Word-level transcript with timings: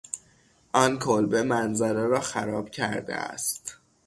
آن 0.73 0.99
کلبه 0.99 1.43
منظره 1.43 2.07
را 2.07 2.19
خراب 2.19 2.69
کرده 2.69 3.15
است. 3.15 3.77